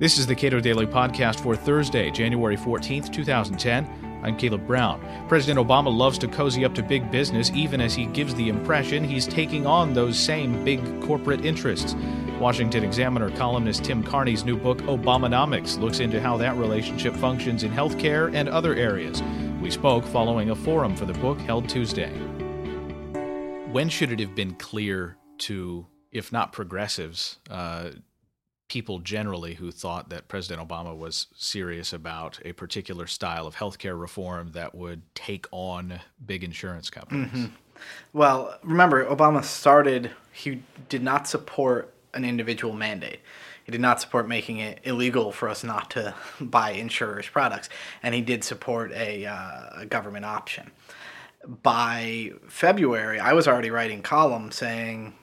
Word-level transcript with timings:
This 0.00 0.18
is 0.18 0.26
the 0.26 0.34
Cato 0.34 0.58
Daily 0.58 0.86
Podcast 0.86 1.38
for 1.38 1.54
Thursday, 1.54 2.10
January 2.10 2.56
14th, 2.56 3.12
2010. 3.12 4.20
I'm 4.24 4.36
Caleb 4.36 4.66
Brown. 4.66 5.00
President 5.28 5.64
Obama 5.64 5.96
loves 5.96 6.18
to 6.18 6.26
cozy 6.26 6.64
up 6.64 6.74
to 6.74 6.82
big 6.82 7.12
business, 7.12 7.52
even 7.54 7.80
as 7.80 7.94
he 7.94 8.06
gives 8.06 8.34
the 8.34 8.48
impression 8.48 9.04
he's 9.04 9.24
taking 9.24 9.68
on 9.68 9.92
those 9.92 10.18
same 10.18 10.64
big 10.64 10.80
corporate 11.00 11.44
interests. 11.44 11.94
Washington 12.40 12.82
Examiner 12.82 13.30
columnist 13.36 13.84
Tim 13.84 14.02
Carney's 14.02 14.44
new 14.44 14.56
book, 14.56 14.78
Obamanomics, 14.78 15.78
looks 15.78 16.00
into 16.00 16.20
how 16.20 16.36
that 16.38 16.56
relationship 16.56 17.14
functions 17.14 17.62
in 17.62 17.70
healthcare 17.70 18.34
and 18.34 18.48
other 18.48 18.74
areas. 18.74 19.22
We 19.62 19.70
spoke 19.70 20.04
following 20.06 20.50
a 20.50 20.56
forum 20.56 20.96
for 20.96 21.04
the 21.04 21.12
book 21.14 21.38
held 21.38 21.68
Tuesday. 21.68 22.10
When 23.70 23.88
should 23.88 24.10
it 24.10 24.18
have 24.18 24.34
been 24.34 24.54
clear 24.54 25.18
to, 25.38 25.86
if 26.10 26.32
not 26.32 26.52
progressives, 26.52 27.38
uh, 27.48 27.90
people 28.68 28.98
generally 28.98 29.54
who 29.54 29.70
thought 29.70 30.08
that 30.08 30.28
President 30.28 30.66
Obama 30.66 30.96
was 30.96 31.26
serious 31.34 31.92
about 31.92 32.40
a 32.44 32.52
particular 32.52 33.06
style 33.06 33.46
of 33.46 33.56
healthcare 33.56 33.98
reform 33.98 34.52
that 34.52 34.74
would 34.74 35.02
take 35.14 35.46
on 35.50 36.00
big 36.24 36.42
insurance 36.42 36.90
companies. 36.90 37.30
Mm-hmm. 37.30 37.54
Well, 38.12 38.58
remember, 38.62 39.04
Obama 39.04 39.44
started, 39.44 40.10
he 40.32 40.62
did 40.88 41.02
not 41.02 41.28
support 41.28 41.92
an 42.14 42.24
individual 42.24 42.72
mandate. 42.72 43.20
He 43.64 43.72
did 43.72 43.80
not 43.80 44.00
support 44.00 44.28
making 44.28 44.58
it 44.58 44.80
illegal 44.84 45.32
for 45.32 45.48
us 45.48 45.64
not 45.64 45.90
to 45.92 46.14
buy 46.40 46.70
insurers' 46.70 47.28
products, 47.28 47.68
and 48.02 48.14
he 48.14 48.20
did 48.20 48.44
support 48.44 48.92
a, 48.92 49.26
uh, 49.26 49.80
a 49.80 49.86
government 49.86 50.24
option. 50.24 50.70
By 51.62 52.32
February, 52.48 53.20
I 53.20 53.34
was 53.34 53.46
already 53.46 53.70
writing 53.70 54.00
columns 54.00 54.56
saying 54.56 55.14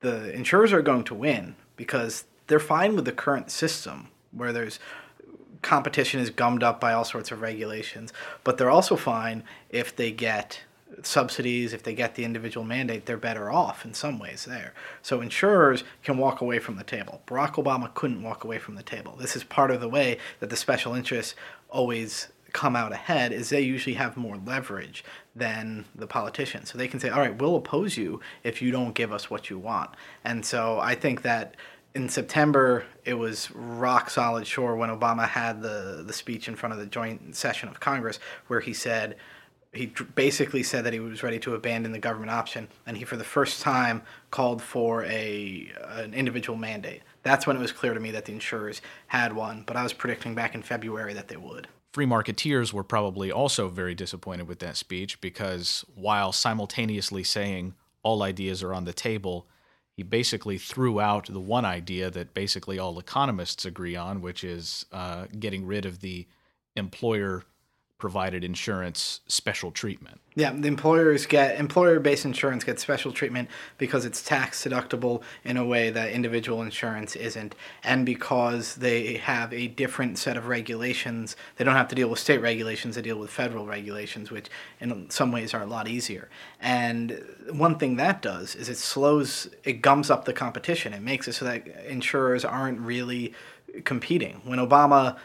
the 0.00 0.32
insurers 0.32 0.72
are 0.72 0.82
going 0.82 1.04
to 1.04 1.14
win 1.14 1.56
because 1.76 2.24
they're 2.46 2.58
fine 2.58 2.94
with 2.94 3.04
the 3.04 3.12
current 3.12 3.50
system 3.50 4.08
where 4.32 4.52
there's 4.52 4.78
competition 5.62 6.20
is 6.20 6.30
gummed 6.30 6.62
up 6.62 6.80
by 6.80 6.92
all 6.92 7.04
sorts 7.04 7.32
of 7.32 7.40
regulations, 7.40 8.12
but 8.44 8.58
they're 8.58 8.70
also 8.70 8.96
fine 8.96 9.42
if 9.70 9.94
they 9.96 10.12
get 10.12 10.60
subsidies, 11.02 11.72
if 11.72 11.82
they 11.82 11.94
get 11.94 12.14
the 12.14 12.24
individual 12.24 12.64
mandate, 12.64 13.06
they're 13.06 13.16
better 13.16 13.50
off 13.50 13.84
in 13.84 13.92
some 13.92 14.18
ways 14.18 14.44
there. 14.44 14.72
So 15.02 15.20
insurers 15.20 15.84
can 16.04 16.18
walk 16.18 16.40
away 16.40 16.58
from 16.58 16.76
the 16.76 16.84
table. 16.84 17.22
Barack 17.26 17.54
Obama 17.54 17.92
couldn't 17.92 18.22
walk 18.22 18.44
away 18.44 18.58
from 18.58 18.76
the 18.76 18.82
table. 18.82 19.16
This 19.18 19.36
is 19.36 19.44
part 19.44 19.70
of 19.70 19.80
the 19.80 19.88
way 19.88 20.18
that 20.40 20.50
the 20.50 20.56
special 20.56 20.94
interests 20.94 21.34
always 21.68 22.28
come 22.52 22.76
out 22.76 22.92
ahead 22.92 23.32
is 23.32 23.50
they 23.50 23.60
usually 23.60 23.96
have 23.96 24.16
more 24.16 24.38
leverage 24.46 25.04
than 25.34 25.84
the 25.94 26.06
politicians. 26.06 26.70
So 26.70 26.78
they 26.78 26.88
can 26.88 27.00
say, 27.00 27.10
"All 27.10 27.20
right, 27.20 27.36
we'll 27.36 27.56
oppose 27.56 27.98
you 27.98 28.20
if 28.44 28.62
you 28.62 28.70
don't 28.70 28.94
give 28.94 29.12
us 29.12 29.28
what 29.28 29.50
you 29.50 29.58
want." 29.58 29.90
And 30.24 30.46
so 30.46 30.78
I 30.80 30.94
think 30.94 31.20
that 31.22 31.54
in 31.96 32.10
September, 32.10 32.84
it 33.06 33.14
was 33.14 33.50
rock 33.52 34.10
solid 34.10 34.46
sure 34.46 34.76
when 34.76 34.90
Obama 34.90 35.26
had 35.26 35.62
the, 35.62 36.04
the 36.06 36.12
speech 36.12 36.46
in 36.46 36.54
front 36.54 36.74
of 36.74 36.78
the 36.78 36.84
joint 36.84 37.34
session 37.34 37.70
of 37.70 37.80
Congress 37.80 38.20
where 38.48 38.60
he 38.60 38.74
said, 38.74 39.16
he 39.72 39.86
basically 40.14 40.62
said 40.62 40.84
that 40.84 40.92
he 40.92 41.00
was 41.00 41.22
ready 41.22 41.38
to 41.38 41.54
abandon 41.54 41.92
the 41.92 41.98
government 41.98 42.30
option, 42.30 42.68
and 42.86 42.98
he, 42.98 43.04
for 43.04 43.16
the 43.16 43.24
first 43.24 43.62
time, 43.62 44.02
called 44.30 44.62
for 44.62 45.04
a 45.04 45.70
an 45.88 46.12
individual 46.12 46.58
mandate. 46.58 47.00
That's 47.22 47.46
when 47.46 47.56
it 47.56 47.60
was 47.60 47.72
clear 47.72 47.94
to 47.94 48.00
me 48.00 48.10
that 48.10 48.26
the 48.26 48.32
insurers 48.32 48.82
had 49.06 49.34
won, 49.34 49.64
but 49.66 49.76
I 49.76 49.82
was 49.82 49.94
predicting 49.94 50.34
back 50.34 50.54
in 50.54 50.62
February 50.62 51.14
that 51.14 51.28
they 51.28 51.36
would. 51.36 51.66
Free 51.94 52.06
marketeers 52.06 52.74
were 52.74 52.84
probably 52.84 53.32
also 53.32 53.68
very 53.68 53.94
disappointed 53.94 54.48
with 54.48 54.58
that 54.58 54.76
speech 54.76 55.18
because 55.22 55.82
while 55.94 56.30
simultaneously 56.30 57.24
saying 57.24 57.74
all 58.02 58.22
ideas 58.22 58.62
are 58.62 58.74
on 58.74 58.84
the 58.84 58.92
table, 58.92 59.46
he 59.96 60.02
basically 60.02 60.58
threw 60.58 61.00
out 61.00 61.26
the 61.26 61.40
one 61.40 61.64
idea 61.64 62.10
that 62.10 62.34
basically 62.34 62.78
all 62.78 62.98
economists 62.98 63.64
agree 63.64 63.96
on, 63.96 64.20
which 64.20 64.44
is 64.44 64.84
uh, 64.92 65.26
getting 65.38 65.66
rid 65.66 65.86
of 65.86 66.00
the 66.00 66.26
employer 66.76 67.44
provided 67.98 68.44
insurance 68.44 69.20
special 69.26 69.70
treatment. 69.70 70.20
Yeah, 70.34 70.52
the 70.52 70.68
employers 70.68 71.24
get 71.24 71.58
employer 71.58 71.98
based 71.98 72.26
insurance 72.26 72.62
gets 72.62 72.82
special 72.82 73.10
treatment 73.10 73.48
because 73.78 74.04
it's 74.04 74.22
tax 74.22 74.64
deductible 74.64 75.22
in 75.44 75.56
a 75.56 75.64
way 75.64 75.88
that 75.88 76.10
individual 76.10 76.60
insurance 76.60 77.16
isn't, 77.16 77.54
and 77.82 78.04
because 78.04 78.74
they 78.74 79.14
have 79.14 79.50
a 79.54 79.68
different 79.68 80.18
set 80.18 80.36
of 80.36 80.46
regulations. 80.46 81.36
They 81.56 81.64
don't 81.64 81.74
have 81.74 81.88
to 81.88 81.94
deal 81.94 82.08
with 82.08 82.18
state 82.18 82.42
regulations, 82.42 82.96
they 82.96 83.02
deal 83.02 83.18
with 83.18 83.30
federal 83.30 83.66
regulations, 83.66 84.30
which 84.30 84.48
in 84.78 85.08
some 85.08 85.32
ways 85.32 85.54
are 85.54 85.62
a 85.62 85.66
lot 85.66 85.88
easier. 85.88 86.28
And 86.60 87.24
one 87.50 87.78
thing 87.78 87.96
that 87.96 88.20
does 88.20 88.54
is 88.54 88.68
it 88.68 88.76
slows, 88.76 89.48
it 89.64 89.80
gums 89.80 90.10
up 90.10 90.26
the 90.26 90.34
competition. 90.34 90.92
It 90.92 91.02
makes 91.02 91.28
it 91.28 91.32
so 91.32 91.46
that 91.46 91.66
insurers 91.86 92.44
aren't 92.44 92.80
really 92.80 93.32
competing. 93.84 94.42
When 94.44 94.58
Obama 94.58 95.16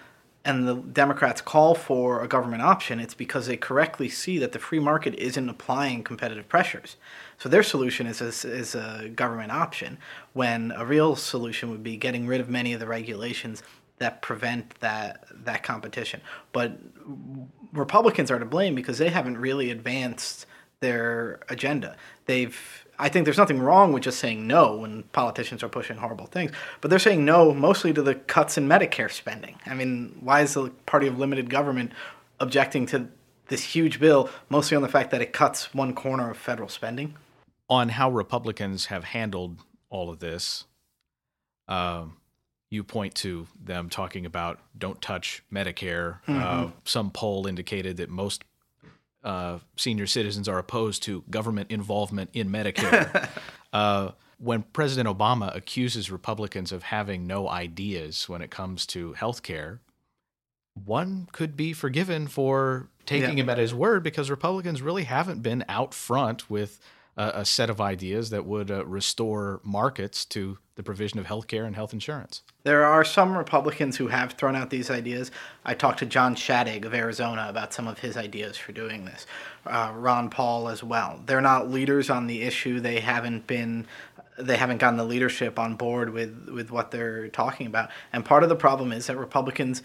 and 0.44 0.68
the 0.68 0.75
Democrats 0.75 1.40
call 1.40 1.75
for 1.75 2.24
a 2.24 2.28
government 2.28 2.63
option, 2.63 3.00
it's 3.00 3.13
because 3.13 3.46
they 3.46 3.57
correctly 3.57 4.09
see 4.09 4.40
that 4.40 4.53
the 4.53 4.59
free 4.59 4.79
market 4.79 5.13
isn't 5.16 5.50
applying 5.50 6.03
competitive 6.03 6.50
pressures. 6.50 6.97
So 7.38 7.47
their 7.47 7.62
solution 7.62 8.07
is 8.07 8.22
a, 8.22 8.50
is 8.50 8.74
a 8.74 9.09
government 9.16 9.51
option, 9.51 10.00
when 10.34 10.72
a 10.75 10.85
real 10.85 11.16
solution 11.16 11.69
would 11.69 11.84
be 11.84 11.96
getting 11.96 12.25
rid 12.25 12.41
of 12.41 12.50
many 12.50 12.74
of 12.74 12.80
the 12.80 12.88
regulations 12.88 13.62
that 14.00 14.24
prevent 14.24 14.80
that 14.80 15.25
that 15.31 15.62
competition. 15.62 16.22
But 16.53 16.80
Republicans 17.72 18.31
are 18.31 18.40
to 18.40 18.46
blame 18.46 18.74
because 18.74 18.97
they 18.97 19.09
haven't 19.09 19.38
really 19.38 19.69
advanced 19.69 20.47
their 20.80 21.41
agenda. 21.50 21.96
They've 22.25 22.85
I 23.01 23.09
think 23.09 23.25
there's 23.25 23.38
nothing 23.38 23.59
wrong 23.59 23.94
with 23.94 24.03
just 24.03 24.19
saying 24.19 24.45
no 24.45 24.75
when 24.78 25.01
politicians 25.12 25.63
are 25.63 25.69
pushing 25.69 25.97
horrible 25.97 26.28
things, 26.28 26.51
but 26.81 26.89
they're 26.89 27.00
saying 27.00 27.25
no 27.25 27.51
mostly 27.51 27.91
to 27.94 28.01
the 28.03 28.13
cuts 28.13 28.59
in 28.59 28.67
Medicare 28.67 29.12
spending. 29.12 29.59
I 29.66 29.73
mean, 29.73 30.16
why 30.22 30.41
is 30.41 30.53
the 30.53 30.69
party 30.85 31.07
of 31.07 31.17
limited 31.17 31.50
government 31.50 31.94
objecting 32.39 32.85
to 32.88 33.07
this 33.47 33.63
huge 33.63 34.00
bill 34.00 34.29
mostly 34.50 34.78
on 34.78 34.84
the 34.84 34.88
fact 34.88 35.09
that 35.12 35.22
it 35.22 35.34
cuts 35.34 35.73
one 35.73 35.95
corner 35.95 36.29
of 36.29 36.38
federal 36.38 36.69
spending? 36.69 37.16
On 37.69 37.89
how 37.89 38.12
Republicans 38.12 38.85
have 38.85 39.03
handled 39.03 39.57
all 39.89 40.12
of 40.12 40.19
this, 40.19 40.66
uh, 41.68 42.06
you 42.69 42.83
point 42.83 43.16
to 43.16 43.47
them 43.59 43.89
talking 43.89 44.28
about 44.28 44.59
don't 44.78 45.01
touch 45.01 45.44
Medicare. 45.51 46.19
Mm-hmm. 46.28 46.39
Uh, 46.39 46.72
some 46.85 47.09
poll 47.09 47.47
indicated 47.47 47.97
that 47.97 48.09
most 48.09 48.44
uh, 49.24 49.59
senior 49.76 50.08
citizens 50.08 50.48
are 50.48 50.58
opposed 50.58 51.04
to 51.04 51.24
government 51.30 51.72
involvement 51.72 52.30
in 52.34 52.50
Medicare. 52.50 53.30
uh, 53.74 54.12
when 54.38 54.64
President 54.74 55.08
Obama 55.08 55.56
accuses 55.56 56.09
Republicans 56.09 56.72
of 56.72 56.84
having 56.84 57.28
no 57.28 57.48
ideas 57.48 58.28
when 58.28 58.42
it 58.42 58.50
comes 58.50 58.86
to 58.88 59.14
health 59.14 59.44
care, 59.44 59.81
one 60.74 61.28
could 61.31 61.56
be 61.56 61.74
forgiven 61.74 62.28
for 62.28 62.90
taking 63.06 63.38
yeah. 63.38 63.44
him 63.44 63.50
at 63.50 63.58
his 63.58 63.74
word 63.74 64.04
because 64.04 64.30
Republicans 64.30 64.81
really 64.81 65.04
haven't 65.04 65.42
been 65.42 65.64
out 65.68 65.94
front 65.94 66.50
with 66.50 66.80
a, 67.18 67.31
a 67.36 67.46
set 67.46 67.70
of 67.70 67.80
ideas 67.80 68.30
that 68.30 68.46
would 68.46 68.72
uh, 68.72 68.86
restore 68.86 69.60
markets 69.64 70.26
to 70.26 70.58
the 70.81 70.86
provision 70.86 71.19
of 71.19 71.28
health 71.28 71.46
care 71.46 71.66
and 71.66 71.75
health 71.75 71.94
insurance. 71.94 72.42
There 72.64 72.84
are 72.84 73.03
some 73.03 73.38
Republicans 73.38 73.97
who 73.97 74.08
have 74.08 74.34
thrown 74.34 74.56
out 74.56 74.72
these 74.72 74.90
ideas. 74.90 75.30
I 75.64 75.75
talked 75.75 76.00
to 76.00 76.08
John 76.08 76.36
Shadegg 76.36 76.86
of 76.86 76.94
Arizona 76.96 77.46
about 77.47 77.72
some 77.72 77.88
of 77.88 78.00
his 78.00 78.18
ideas 78.18 78.58
for 78.58 78.72
doing 78.72 79.06
this. 79.06 79.28
Uh, 79.66 79.94
Ron 79.96 80.30
Paul 80.30 80.69
as 80.69 80.84
well. 80.84 81.22
They're 81.25 81.40
not 81.40 81.69
leaders 81.69 82.09
on 82.09 82.25
the 82.25 82.42
issue. 82.42 82.80
They 82.80 83.00
haven't 83.00 83.46
been 83.46 83.86
they 84.40 84.58
haven't 84.58 84.78
gotten 84.78 84.97
the 84.97 85.03
leadership 85.03 85.59
on 85.59 85.75
board 85.75 86.09
with, 86.09 86.50
with 86.50 86.72
what 86.72 86.90
they're 86.90 87.28
talking 87.28 87.68
about. 87.68 87.92
And 88.12 88.25
part 88.25 88.42
of 88.42 88.50
the 88.50 88.56
problem 88.56 88.92
is 88.92 89.06
that 89.06 89.18
Republicans 89.18 89.84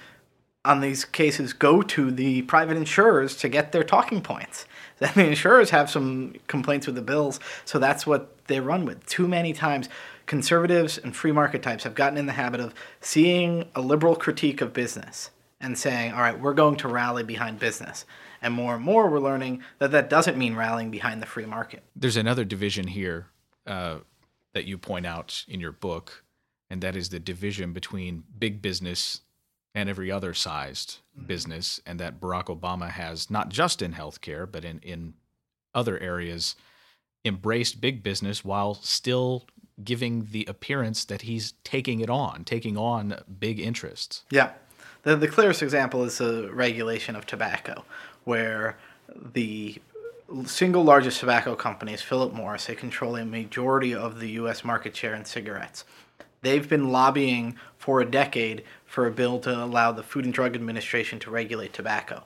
on 0.67 0.81
these 0.81 1.05
cases 1.05 1.53
go 1.53 1.81
to 1.81 2.11
the 2.11 2.43
private 2.43 2.77
insurers 2.77 3.37
to 3.37 3.49
get 3.49 3.73
their 3.73 3.85
talking 3.85 4.21
points. 4.21 4.67
Then 4.99 5.13
The 5.15 5.27
insurers 5.27 5.71
have 5.71 5.89
some 5.89 6.35
complaints 6.47 6.87
with 6.87 6.97
the 6.97 7.03
bills, 7.03 7.39
so 7.65 7.79
that's 7.79 8.07
what 8.07 8.47
they 8.47 8.61
run 8.61 8.85
with. 8.85 9.07
Too 9.07 9.29
many 9.29 9.53
times, 9.53 9.89
conservatives 10.27 10.99
and 10.99 11.15
free 11.15 11.33
market 11.33 11.63
types 11.63 11.85
have 11.85 11.95
gotten 11.95 12.19
in 12.19 12.27
the 12.27 12.33
habit 12.33 12.61
of 12.61 12.75
seeing 13.01 13.69
a 13.75 13.81
liberal 13.81 14.17
critique 14.17 14.61
of 14.61 14.73
business 14.73 15.31
and 15.61 15.79
saying, 15.79 16.13
all 16.13 16.21
right, 16.21 16.39
we're 16.39 16.55
going 16.55 16.77
to 16.77 16.89
rally 16.89 17.23
behind 17.23 17.59
business. 17.59 18.05
And 18.43 18.53
more 18.53 18.75
and 18.75 18.85
more, 18.85 19.09
we're 19.09 19.21
learning 19.21 19.63
that 19.79 19.93
that 19.93 20.11
doesn't 20.11 20.37
mean 20.37 20.55
rallying 20.55 20.91
behind 20.91 21.23
the 21.23 21.27
free 21.27 21.47
market. 21.47 21.83
There's 21.95 22.17
another 22.17 22.45
division 22.45 22.89
here 22.89 23.27
uh, 23.67 23.99
that 24.53 24.67
you 24.67 24.77
point 24.77 25.07
out 25.07 25.45
in 25.49 25.61
your 25.61 25.73
book, 25.73 26.25
and 26.69 26.83
that 26.83 26.97
is 26.97 27.09
the 27.09 27.21
division 27.21 27.73
between 27.73 28.25
big 28.39 28.61
business 28.61 29.23
and 29.77 29.91
every 29.91 30.11
other 30.11 30.33
sized 30.33 30.99
mm-hmm. 31.17 31.27
business, 31.27 31.81
and 31.87 32.01
that 32.01 32.19
Barack 32.19 32.47
Obama 32.47 32.89
has 32.91 33.31
not 33.31 33.51
just 33.51 33.83
in 33.83 33.93
healthcare, 33.93 34.51
but 34.51 34.65
in, 34.65 34.81
in 34.81 35.15
other 35.75 35.99
areas 35.99 36.57
embraced 37.25 37.81
big 37.81 38.03
business 38.03 38.45
while 38.45 38.75
still 38.75 39.45
giving 39.85 40.29
the 40.33 40.47
appearance 40.47 41.05
that 41.05 41.23
he's 41.23 41.53
taking 41.63 42.01
it 42.01 42.09
on, 42.09 42.43
taking 42.45 42.79
on 42.79 43.21
big 43.39 43.61
interests. 43.61 44.25
Yeah. 44.31 44.53
The, 45.03 45.15
the 45.15 45.29
clearest 45.29 45.63
example 45.63 46.03
is 46.05 46.19
the 46.19 46.51
regulation 46.53 47.15
of 47.15 47.27
tobacco, 47.27 47.85
where 48.25 48.79
the 49.35 49.77
single 50.47 50.85
largest 50.85 51.21
tobacco 51.21 51.55
company 51.55 51.93
is 51.93 52.01
Philip 52.01 52.33
Morris. 52.33 52.65
They 52.65 52.75
control 52.75 53.17
a 53.17 53.25
majority 53.27 53.95
of 53.95 54.21
the 54.21 54.31
U.S. 54.31 54.65
market 54.65 54.97
share 54.97 55.15
in 55.15 55.27
cigarettes 55.27 55.85
They've 56.43 56.69
been 56.69 56.91
lobbying 56.91 57.57
for 57.79 58.01
a 58.01 58.05
decade 58.05 58.65
for 58.85 59.07
a 59.07 59.11
bill 59.11 59.39
to 59.41 59.65
allow 59.65 59.93
the 59.93 60.03
Food 60.03 60.25
and 60.25 60.35
Drug 60.35 60.55
Administration 60.55 61.19
to 61.21 61.31
regulate 61.31 61.73
tobacco. 61.73 62.25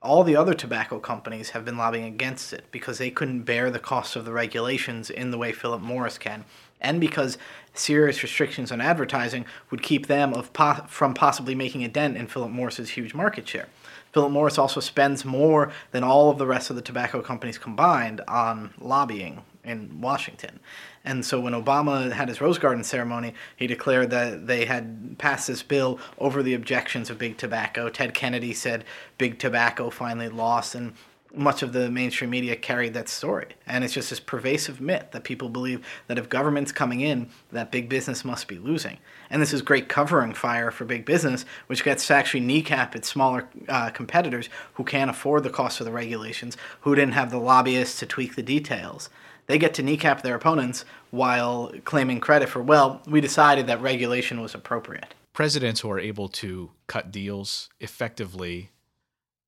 All 0.00 0.22
the 0.22 0.36
other 0.36 0.54
tobacco 0.54 1.00
companies 1.00 1.50
have 1.50 1.64
been 1.64 1.76
lobbying 1.76 2.04
against 2.04 2.52
it 2.52 2.64
because 2.70 2.98
they 2.98 3.10
couldn't 3.10 3.42
bear 3.42 3.70
the 3.70 3.80
cost 3.80 4.14
of 4.14 4.24
the 4.24 4.32
regulations 4.32 5.10
in 5.10 5.32
the 5.32 5.38
way 5.38 5.52
Philip 5.52 5.82
Morris 5.82 6.18
can, 6.18 6.44
and 6.80 7.00
because 7.00 7.36
serious 7.74 8.22
restrictions 8.22 8.70
on 8.70 8.80
advertising 8.80 9.44
would 9.70 9.82
keep 9.82 10.06
them 10.06 10.32
of 10.34 10.52
po- 10.52 10.84
from 10.86 11.14
possibly 11.14 11.54
making 11.54 11.82
a 11.84 11.88
dent 11.88 12.16
in 12.16 12.28
Philip 12.28 12.50
Morris's 12.50 12.90
huge 12.90 13.12
market 13.12 13.48
share. 13.48 13.66
Philip 14.12 14.32
Morris 14.32 14.58
also 14.58 14.80
spends 14.80 15.24
more 15.24 15.72
than 15.90 16.04
all 16.04 16.30
of 16.30 16.38
the 16.38 16.46
rest 16.46 16.70
of 16.70 16.76
the 16.76 16.82
tobacco 16.82 17.20
companies 17.20 17.58
combined 17.58 18.20
on 18.28 18.72
lobbying 18.78 19.42
in 19.68 20.00
Washington. 20.00 20.60
And 21.04 21.24
so 21.24 21.40
when 21.40 21.52
Obama 21.52 22.12
had 22.12 22.28
his 22.28 22.40
Rose 22.40 22.58
Garden 22.58 22.84
ceremony, 22.84 23.34
he 23.56 23.66
declared 23.66 24.10
that 24.10 24.46
they 24.46 24.64
had 24.64 25.16
passed 25.18 25.46
this 25.46 25.62
bill 25.62 25.98
over 26.18 26.42
the 26.42 26.54
objections 26.54 27.10
of 27.10 27.18
big 27.18 27.36
tobacco. 27.38 27.88
Ted 27.88 28.14
Kennedy 28.14 28.52
said 28.52 28.84
big 29.16 29.38
tobacco 29.38 29.90
finally 29.90 30.28
lost, 30.28 30.74
and 30.74 30.92
much 31.34 31.62
of 31.62 31.72
the 31.72 31.90
mainstream 31.90 32.30
media 32.30 32.56
carried 32.56 32.94
that 32.94 33.08
story. 33.08 33.48
And 33.66 33.84
it's 33.84 33.92
just 33.92 34.10
this 34.10 34.20
pervasive 34.20 34.80
myth 34.80 35.08
that 35.12 35.24
people 35.24 35.48
believe 35.48 35.86
that 36.06 36.18
if 36.18 36.28
government's 36.28 36.72
coming 36.72 37.00
in, 37.00 37.28
that 37.52 37.70
big 37.70 37.88
business 37.88 38.24
must 38.24 38.48
be 38.48 38.58
losing. 38.58 38.98
And 39.30 39.42
this 39.42 39.52
is 39.52 39.62
great 39.62 39.88
covering 39.88 40.32
fire 40.32 40.70
for 40.70 40.84
big 40.84 41.04
business, 41.04 41.44
which 41.66 41.84
gets 41.84 42.06
to 42.06 42.14
actually 42.14 42.40
kneecap 42.40 42.96
its 42.96 43.08
smaller 43.08 43.48
uh, 43.68 43.90
competitors 43.90 44.48
who 44.74 44.84
can't 44.84 45.10
afford 45.10 45.42
the 45.42 45.50
cost 45.50 45.80
of 45.80 45.86
the 45.86 45.92
regulations, 45.92 46.56
who 46.80 46.94
didn't 46.94 47.14
have 47.14 47.30
the 47.30 47.38
lobbyists 47.38 47.98
to 48.00 48.06
tweak 48.06 48.34
the 48.34 48.42
details. 48.42 49.10
They 49.48 49.58
get 49.58 49.74
to 49.74 49.82
kneecap 49.82 50.22
their 50.22 50.34
opponents 50.34 50.84
while 51.10 51.72
claiming 51.84 52.20
credit 52.20 52.50
for, 52.50 52.62
well, 52.62 53.02
we 53.06 53.20
decided 53.20 53.66
that 53.66 53.80
regulation 53.80 54.40
was 54.40 54.54
appropriate. 54.54 55.14
Presidents 55.32 55.80
who 55.80 55.90
are 55.90 55.98
able 55.98 56.28
to 56.28 56.70
cut 56.86 57.10
deals 57.10 57.70
effectively, 57.80 58.70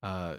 uh, 0.03 0.37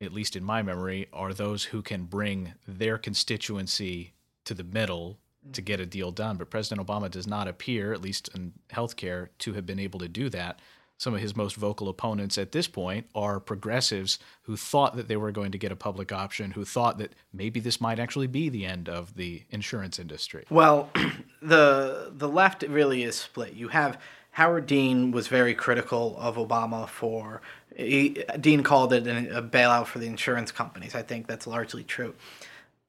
at 0.00 0.12
least 0.12 0.36
in 0.36 0.44
my 0.44 0.62
memory, 0.62 1.08
are 1.12 1.34
those 1.34 1.64
who 1.64 1.82
can 1.82 2.04
bring 2.04 2.54
their 2.68 2.98
constituency 2.98 4.12
to 4.44 4.54
the 4.54 4.64
middle 4.64 5.18
to 5.52 5.60
get 5.60 5.80
a 5.80 5.86
deal 5.86 6.12
done. 6.12 6.36
But 6.36 6.50
President 6.50 6.86
Obama 6.86 7.10
does 7.10 7.26
not 7.26 7.48
appear, 7.48 7.92
at 7.92 8.02
least 8.02 8.30
in 8.34 8.52
healthcare, 8.72 9.28
to 9.40 9.54
have 9.54 9.66
been 9.66 9.80
able 9.80 9.98
to 10.00 10.08
do 10.08 10.28
that 10.28 10.60
some 11.00 11.14
of 11.14 11.20
his 11.22 11.34
most 11.34 11.56
vocal 11.56 11.88
opponents 11.88 12.36
at 12.36 12.52
this 12.52 12.68
point 12.68 13.06
are 13.14 13.40
progressives 13.40 14.18
who 14.42 14.54
thought 14.54 14.96
that 14.96 15.08
they 15.08 15.16
were 15.16 15.32
going 15.32 15.50
to 15.50 15.56
get 15.56 15.72
a 15.72 15.76
public 15.76 16.12
option, 16.12 16.50
who 16.50 16.62
thought 16.62 16.98
that 16.98 17.14
maybe 17.32 17.58
this 17.58 17.80
might 17.80 17.98
actually 17.98 18.26
be 18.26 18.50
the 18.50 18.66
end 18.66 18.86
of 18.86 19.16
the 19.16 19.42
insurance 19.48 19.98
industry. 19.98 20.44
Well, 20.50 20.90
the 21.42 22.12
the 22.14 22.28
left 22.28 22.62
really 22.64 23.02
is 23.02 23.16
split. 23.16 23.54
You 23.54 23.68
have 23.68 23.98
Howard 24.32 24.66
Dean 24.66 25.10
was 25.10 25.26
very 25.26 25.54
critical 25.54 26.18
of 26.18 26.36
Obama 26.36 26.86
for 26.86 27.40
he, 27.74 28.22
Dean 28.38 28.62
called 28.62 28.92
it 28.92 29.06
a 29.06 29.40
bailout 29.42 29.86
for 29.86 30.00
the 30.00 30.06
insurance 30.06 30.52
companies. 30.52 30.94
I 30.94 31.00
think 31.00 31.26
that's 31.26 31.46
largely 31.46 31.82
true 31.82 32.14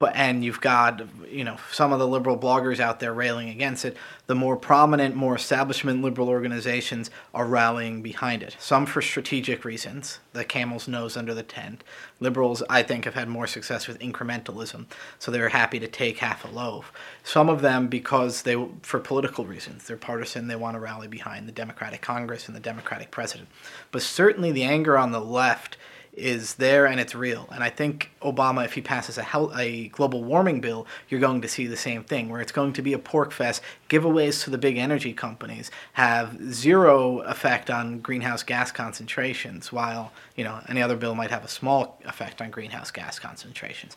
but 0.02 0.16
and 0.16 0.44
you've 0.44 0.60
got 0.60 1.00
you 1.30 1.44
know 1.44 1.56
some 1.70 1.92
of 1.92 2.00
the 2.00 2.08
liberal 2.08 2.36
bloggers 2.36 2.80
out 2.80 2.98
there 2.98 3.14
railing 3.14 3.48
against 3.48 3.84
it. 3.84 3.96
The 4.26 4.34
more 4.34 4.56
prominent 4.56 5.14
more 5.14 5.36
establishment 5.36 6.02
liberal 6.02 6.28
organizations 6.28 7.08
are 7.32 7.46
rallying 7.46 8.02
behind 8.02 8.42
it. 8.42 8.56
Some 8.58 8.84
for 8.84 9.00
strategic 9.00 9.64
reasons. 9.64 10.18
The 10.32 10.44
camel's 10.44 10.88
nose 10.88 11.16
under 11.16 11.34
the 11.34 11.44
tent. 11.44 11.84
Liberals 12.18 12.64
i 12.68 12.82
think 12.82 13.04
have 13.04 13.14
had 13.14 13.28
more 13.28 13.46
success 13.46 13.86
with 13.86 14.00
incrementalism 14.00 14.86
so 15.20 15.30
they're 15.30 15.50
happy 15.50 15.78
to 15.78 15.86
take 15.86 16.18
half 16.18 16.44
a 16.44 16.48
loaf. 16.48 16.92
Some 17.22 17.48
of 17.48 17.62
them 17.62 17.86
because 17.86 18.42
they 18.42 18.56
for 18.82 18.98
political 18.98 19.44
reasons 19.46 19.84
they're 19.84 19.96
partisan 19.96 20.48
they 20.48 20.56
want 20.56 20.74
to 20.74 20.80
rally 20.80 21.06
behind 21.06 21.46
the 21.46 21.52
democratic 21.52 22.00
congress 22.00 22.48
and 22.48 22.56
the 22.56 22.60
democratic 22.60 23.12
president. 23.12 23.48
But 23.92 24.02
certainly 24.02 24.50
the 24.50 24.64
anger 24.64 24.98
on 24.98 25.12
the 25.12 25.20
left 25.20 25.76
is 26.12 26.54
there 26.56 26.86
and 26.86 27.00
it's 27.00 27.14
real. 27.14 27.48
And 27.52 27.64
I 27.64 27.70
think 27.70 28.10
Obama, 28.20 28.64
if 28.64 28.74
he 28.74 28.82
passes 28.82 29.16
a, 29.16 29.22
health, 29.22 29.52
a 29.56 29.88
global 29.88 30.22
warming 30.22 30.60
bill, 30.60 30.86
you're 31.08 31.20
going 31.20 31.40
to 31.40 31.48
see 31.48 31.66
the 31.66 31.76
same 31.76 32.04
thing, 32.04 32.28
where 32.28 32.40
it's 32.40 32.52
going 32.52 32.74
to 32.74 32.82
be 32.82 32.92
a 32.92 32.98
pork 32.98 33.32
fest. 33.32 33.62
Giveaways 33.88 34.44
to 34.44 34.50
the 34.50 34.58
big 34.58 34.76
energy 34.76 35.14
companies 35.14 35.70
have 35.94 36.38
zero 36.52 37.20
effect 37.20 37.70
on 37.70 38.00
greenhouse 38.00 38.42
gas 38.42 38.70
concentrations, 38.70 39.72
while 39.72 40.12
you 40.36 40.44
know 40.44 40.60
any 40.68 40.82
other 40.82 40.96
bill 40.96 41.14
might 41.14 41.30
have 41.30 41.44
a 41.44 41.48
small 41.48 42.00
effect 42.04 42.42
on 42.42 42.50
greenhouse 42.50 42.90
gas 42.90 43.18
concentrations 43.18 43.96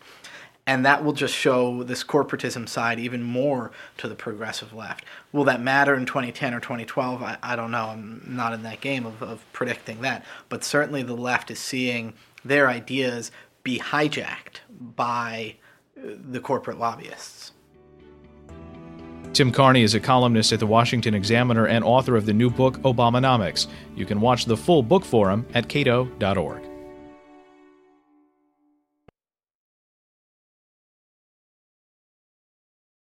and 0.68 0.86
that 0.86 1.04
will 1.04 1.14
just 1.14 1.34
show 1.34 1.84
this 1.84 2.04
corporatism 2.04 2.68
side 2.68 3.00
even 3.00 3.22
more 3.22 3.72
to 3.98 4.08
the 4.08 4.16
progressive 4.16 4.74
left. 4.74 5.06
Will 5.32 5.44
that 5.44 5.62
matter 5.62 5.94
in 5.94 6.06
2010 6.06 6.54
or 6.54 6.60
2012? 6.60 7.22
I, 7.22 7.38
I 7.44 7.56
don't 7.56 7.72
know. 7.72 7.88
I'm 7.88 8.24
not 8.28 8.54
in 8.54 8.64
that 8.64 8.82
game 8.82 9.06
of, 9.06 9.22
of 9.22 9.46
predicting 9.54 10.02
that. 10.02 10.26
But 10.50 10.64
certainly 10.64 11.04
the 11.04 11.16
left 11.16 11.52
is 11.52 11.60
seeing 11.60 12.14
their 12.44 12.68
ideas 12.68 13.32
be 13.64 13.80
hijacked 13.80 14.60
by 14.96 15.56
uh, 15.98 16.14
the 16.30 16.40
corporate 16.40 16.80
lobbyists. 16.80 17.52
Tim 19.34 19.52
Carney 19.52 19.84
is 19.84 19.94
a 19.94 20.00
columnist 20.00 20.54
at 20.54 20.60
the 20.60 20.68
Washington 20.68 21.14
Examiner 21.14 21.68
and 21.68 21.84
author 21.84 22.16
of 22.16 22.26
the 22.26 22.34
new 22.34 22.50
book, 22.50 22.78
Obamanomics. 22.80 23.68
You 23.96 24.06
can 24.06 24.22
watch 24.22 24.46
the 24.46 24.56
full 24.56 24.82
book 24.82 25.04
forum 25.04 25.46
at 25.54 25.68
cato.org. 25.68 26.75